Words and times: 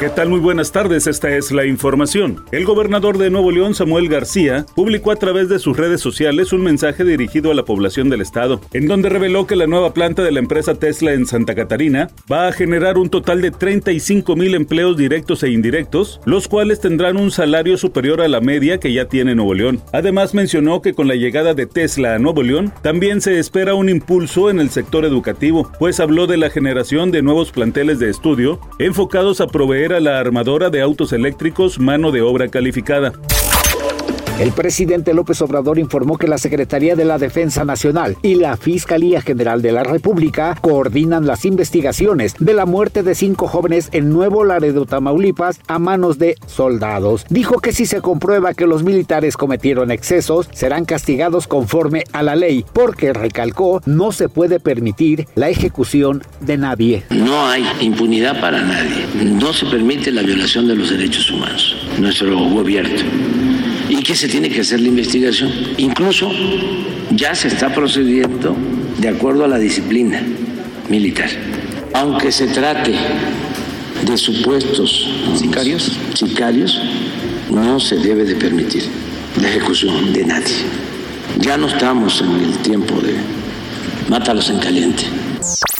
¿Qué 0.00 0.10
tal? 0.10 0.28
Muy 0.28 0.40
buenas 0.40 0.72
tardes, 0.72 1.06
esta 1.06 1.36
es 1.36 1.52
la 1.52 1.66
información. 1.66 2.44
El 2.50 2.64
gobernador 2.64 3.16
de 3.16 3.30
Nuevo 3.30 3.52
León, 3.52 3.76
Samuel 3.76 4.08
García, 4.08 4.66
publicó 4.74 5.12
a 5.12 5.16
través 5.16 5.48
de 5.48 5.60
sus 5.60 5.76
redes 5.76 6.00
sociales 6.00 6.52
un 6.52 6.62
mensaje 6.62 7.04
dirigido 7.04 7.52
a 7.52 7.54
la 7.54 7.64
población 7.64 8.10
del 8.10 8.20
estado, 8.20 8.60
en 8.72 8.88
donde 8.88 9.08
reveló 9.08 9.46
que 9.46 9.54
la 9.54 9.68
nueva 9.68 9.94
planta 9.94 10.24
de 10.24 10.32
la 10.32 10.40
empresa 10.40 10.74
Tesla 10.74 11.12
en 11.12 11.26
Santa 11.26 11.54
Catarina 11.54 12.10
va 12.30 12.48
a 12.48 12.52
generar 12.52 12.98
un 12.98 13.08
total 13.08 13.40
de 13.40 13.52
35 13.52 14.34
mil 14.34 14.56
empleos 14.56 14.96
directos 14.96 15.44
e 15.44 15.50
indirectos, 15.50 16.20
los 16.24 16.48
cuales 16.48 16.80
tendrán 16.80 17.16
un 17.16 17.30
salario 17.30 17.76
superior 17.76 18.20
a 18.20 18.28
la 18.28 18.40
media 18.40 18.78
que 18.78 18.92
ya 18.92 19.06
tiene 19.06 19.36
Nuevo 19.36 19.54
León. 19.54 19.80
Además 19.92 20.34
mencionó 20.34 20.82
que 20.82 20.94
con 20.94 21.06
la 21.06 21.14
llegada 21.14 21.54
de 21.54 21.66
Tesla 21.66 22.16
a 22.16 22.18
Nuevo 22.18 22.42
León, 22.42 22.72
también 22.82 23.20
se 23.20 23.38
espera 23.38 23.74
un 23.74 23.88
impulso 23.88 24.50
en 24.50 24.58
el 24.58 24.70
sector 24.70 25.04
educativo, 25.04 25.70
pues 25.78 26.00
habló 26.00 26.26
de 26.26 26.36
la 26.36 26.50
generación 26.50 27.12
de 27.12 27.22
nuevos 27.22 27.52
planteles 27.52 28.00
de 28.00 28.10
estudio 28.10 28.58
enfocados 28.80 29.40
a 29.40 29.46
proveer 29.46 29.83
a 29.92 30.00
la 30.00 30.18
armadora 30.18 30.70
de 30.70 30.80
autos 30.80 31.12
eléctricos 31.12 31.78
mano 31.78 32.10
de 32.10 32.22
obra 32.22 32.48
calificada. 32.48 33.12
El 34.38 34.50
presidente 34.50 35.14
López 35.14 35.40
Obrador 35.42 35.78
informó 35.78 36.18
que 36.18 36.26
la 36.26 36.38
Secretaría 36.38 36.96
de 36.96 37.04
la 37.04 37.18
Defensa 37.18 37.64
Nacional 37.64 38.16
y 38.20 38.34
la 38.34 38.56
Fiscalía 38.56 39.20
General 39.20 39.62
de 39.62 39.70
la 39.70 39.84
República 39.84 40.58
coordinan 40.60 41.24
las 41.24 41.44
investigaciones 41.44 42.34
de 42.40 42.52
la 42.52 42.66
muerte 42.66 43.04
de 43.04 43.14
cinco 43.14 43.46
jóvenes 43.46 43.90
en 43.92 44.10
Nuevo 44.10 44.42
Laredo, 44.42 44.86
Tamaulipas, 44.86 45.60
a 45.68 45.78
manos 45.78 46.18
de 46.18 46.34
soldados. 46.48 47.24
Dijo 47.30 47.60
que 47.60 47.72
si 47.72 47.86
se 47.86 48.00
comprueba 48.00 48.54
que 48.54 48.66
los 48.66 48.82
militares 48.82 49.36
cometieron 49.36 49.92
excesos, 49.92 50.48
serán 50.52 50.84
castigados 50.84 51.46
conforme 51.46 52.02
a 52.10 52.24
la 52.24 52.34
ley, 52.34 52.64
porque 52.72 53.12
recalcó 53.12 53.82
no 53.86 54.10
se 54.10 54.28
puede 54.28 54.58
permitir 54.58 55.28
la 55.36 55.48
ejecución 55.48 56.24
de 56.40 56.58
nadie. 56.58 57.04
No 57.10 57.46
hay 57.46 57.64
impunidad 57.80 58.40
para 58.40 58.60
nadie. 58.60 59.06
No 59.22 59.52
se 59.52 59.66
permite 59.66 60.10
la 60.10 60.22
violación 60.22 60.66
de 60.66 60.74
los 60.74 60.90
derechos 60.90 61.30
humanos. 61.30 61.76
Nuestro 62.00 62.36
gobierno 62.36 62.98
y 63.88 64.02
que 64.02 64.14
se 64.14 64.28
tiene 64.28 64.48
que 64.50 64.60
hacer 64.60 64.80
la 64.80 64.88
investigación. 64.88 65.52
Incluso 65.78 66.30
ya 67.10 67.34
se 67.34 67.48
está 67.48 67.72
procediendo 67.72 68.56
de 68.98 69.08
acuerdo 69.08 69.44
a 69.44 69.48
la 69.48 69.58
disciplina 69.58 70.22
militar. 70.88 71.28
Aunque 71.92 72.32
se 72.32 72.46
trate 72.48 72.94
de 74.04 74.16
supuestos 74.16 75.08
sicarios, 75.36 75.92
sicarios 76.14 76.80
no 77.50 77.78
se 77.80 77.96
debe 77.96 78.24
de 78.24 78.34
permitir 78.34 78.84
la 79.40 79.48
ejecución 79.48 80.12
de 80.12 80.24
nadie. 80.24 80.56
Ya 81.40 81.56
no 81.56 81.68
estamos 81.68 82.20
en 82.20 82.44
el 82.44 82.58
tiempo 82.58 83.00
de 83.00 83.14
mátalos 84.08 84.50
en 84.50 84.58
caliente. 84.58 85.04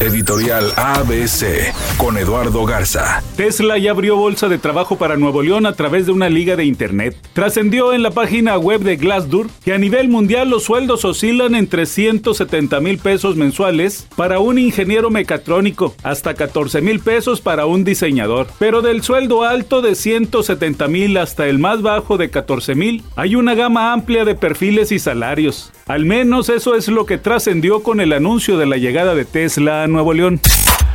Editorial 0.00 0.72
ABC 0.76 1.74
con 1.96 2.18
Eduardo 2.18 2.64
Garza. 2.64 3.20
Tesla 3.36 3.78
ya 3.78 3.90
abrió 3.90 4.14
bolsa 4.14 4.48
de 4.48 4.56
trabajo 4.56 4.96
para 4.96 5.16
Nuevo 5.16 5.42
León 5.42 5.66
a 5.66 5.72
través 5.72 6.06
de 6.06 6.12
una 6.12 6.28
liga 6.28 6.54
de 6.54 6.64
internet. 6.64 7.16
Trascendió 7.32 7.92
en 7.92 8.04
la 8.04 8.12
página 8.12 8.56
web 8.58 8.82
de 8.82 8.94
Glassdoor 8.94 9.48
que 9.64 9.74
a 9.74 9.78
nivel 9.78 10.08
mundial 10.08 10.50
los 10.50 10.62
sueldos 10.62 11.04
oscilan 11.04 11.56
entre 11.56 11.84
170 11.84 12.78
mil 12.78 12.98
pesos 12.98 13.34
mensuales 13.34 14.06
para 14.14 14.38
un 14.38 14.58
ingeniero 14.58 15.10
mecatrónico, 15.10 15.96
hasta 16.04 16.34
14 16.34 16.80
mil 16.80 17.00
pesos 17.00 17.40
para 17.40 17.66
un 17.66 17.82
diseñador. 17.82 18.46
Pero 18.60 18.82
del 18.82 19.02
sueldo 19.02 19.42
alto 19.42 19.82
de 19.82 19.96
170 19.96 20.86
mil 20.86 21.16
hasta 21.16 21.48
el 21.48 21.58
más 21.58 21.82
bajo 21.82 22.16
de 22.18 22.30
14 22.30 22.76
mil, 22.76 23.02
hay 23.16 23.34
una 23.34 23.56
gama 23.56 23.92
amplia 23.92 24.24
de 24.24 24.36
perfiles 24.36 24.92
y 24.92 25.00
salarios. 25.00 25.72
Al 25.88 26.04
menos 26.04 26.50
eso 26.50 26.74
es 26.74 26.86
lo 26.88 27.06
que 27.06 27.16
trascendió 27.16 27.82
con 27.82 28.00
el 28.00 28.12
anuncio 28.12 28.58
de 28.58 28.66
la 28.66 28.76
llegada 28.76 29.14
de 29.14 29.24
Tesla 29.24 29.87
Nuevo 29.88 30.12
León. 30.12 30.40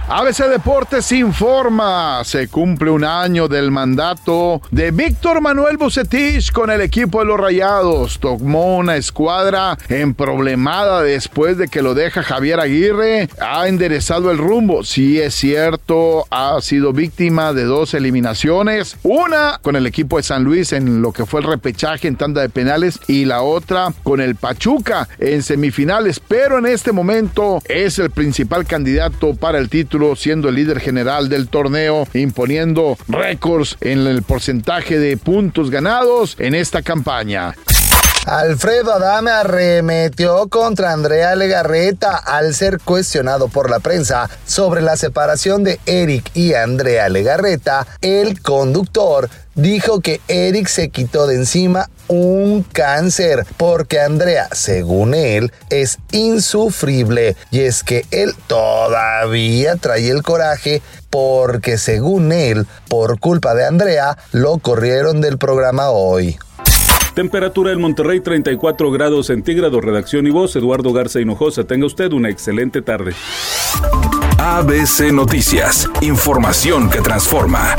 ABC 0.06 0.50
Deportes 0.50 1.14
informa, 1.14 2.22
se 2.26 2.50
cumple 2.50 2.92
un 2.92 3.06
año 3.06 3.48
del 3.48 3.72
mandato 3.72 4.62
de 4.70 4.92
Víctor 4.92 5.40
Manuel 5.40 5.78
Bucetich 5.78 6.52
con 6.52 6.70
el 6.70 6.82
equipo 6.82 7.20
de 7.20 7.26
los 7.26 7.40
Rayados. 7.40 8.20
Tomó 8.20 8.76
una 8.76 8.98
escuadra 8.98 9.78
emproblemada 9.88 11.02
después 11.02 11.58
de 11.58 11.70
que 11.70 11.82
lo 11.82 11.94
deja 11.94 12.22
Javier 12.22 12.60
Aguirre. 12.60 13.30
Ha 13.40 13.70
enderezado 13.70 14.30
el 14.30 14.40
rumbo. 14.40 14.84
Sí 14.84 15.22
es 15.22 15.36
cierto, 15.36 16.26
ha 16.30 16.60
sido 16.60 16.92
víctima 16.92 17.54
de 17.54 17.64
dos 17.64 17.94
eliminaciones. 17.94 18.98
Una 19.04 19.60
con 19.62 19.78
el 19.78 19.88
equipo 19.88 20.18
de 20.18 20.24
San 20.24 20.44
Luis 20.44 20.74
en 20.74 21.02
lo 21.02 21.14
que 21.14 21.26
fue 21.26 21.40
el 21.40 21.48
repechaje 21.48 22.10
en 22.10 22.18
tanda 22.18 22.42
de 22.42 22.50
penales 22.50 23.00
y 23.08 23.24
la 23.24 23.42
otra 23.42 23.94
con 24.04 24.20
el 24.20 24.36
Pachuca 24.36 25.08
en 25.18 25.44
semifinales. 25.44 26.20
Pero 26.20 26.58
en 26.58 26.66
este 26.66 26.92
momento 26.92 27.62
es 27.70 28.00
el 28.00 28.12
principal 28.12 28.66
candidato 28.66 29.34
para 29.34 29.60
el 29.60 29.70
siendo 30.16 30.50
el 30.50 30.56
líder 30.56 30.80
general 30.80 31.30
del 31.30 31.48
torneo, 31.48 32.08
imponiendo 32.14 32.98
récords 33.08 33.78
en 33.82 34.08
el 34.08 34.24
porcentaje 34.24 34.98
de 34.98 35.18
puntos 35.18 35.70
ganados 35.70 36.36
en 36.40 36.56
esta 36.56 36.82
campaña. 36.82 37.56
Alfredo 38.26 38.94
Adame 38.94 39.32
arremetió 39.32 40.48
contra 40.48 40.94
Andrea 40.94 41.36
Legarreta 41.36 42.16
al 42.16 42.54
ser 42.56 42.80
cuestionado 42.80 43.50
por 43.50 43.70
la 43.70 43.80
prensa 43.80 44.30
sobre 44.46 44.82
la 44.82 44.96
separación 44.96 45.66
de 45.66 45.80
Eric 45.86 46.32
y 46.34 46.54
Andrea 46.54 47.10
Legarreta. 47.10 47.86
El 48.02 48.42
conductor 48.42 49.30
dijo 49.56 50.00
que 50.00 50.22
Eric 50.30 50.68
se 50.68 50.88
quitó 50.88 51.28
de 51.28 51.36
encima 51.36 51.90
un 52.08 52.64
cáncer 52.64 53.46
porque 53.58 54.00
Andrea, 54.00 54.48
según 54.54 55.16
él, 55.16 55.52
es 55.70 56.00
insufrible 56.12 57.36
y 57.52 57.62
es 57.62 57.84
que 57.84 58.06
él 58.12 58.34
todavía 58.48 59.76
trae 59.76 60.10
el 60.10 60.24
coraje 60.24 60.82
porque 61.10 61.78
según 61.78 62.32
él, 62.32 62.68
por 62.88 63.20
culpa 63.20 63.54
de 63.54 63.66
Andrea, 63.66 64.18
lo 64.32 64.60
corrieron 64.60 65.20
del 65.20 65.38
programa 65.38 65.90
hoy. 65.90 66.40
Temperatura 67.14 67.72
en 67.72 67.82
Monterrey 67.82 68.20
34 68.20 68.92
grados 68.92 69.28
centígrados. 69.28 69.84
Redacción 69.84 70.28
y 70.28 70.32
voz 70.32 70.56
Eduardo 70.56 70.92
Garza 70.94 71.20
Hinojosa. 71.20 71.64
Tenga 71.64 71.86
usted 71.86 72.12
una 72.12 72.30
excelente 72.30 72.82
tarde. 72.82 73.14
ABC 74.40 75.12
Noticias. 75.12 75.90
Información 76.02 76.90
que 76.90 77.02
transforma. 77.02 77.76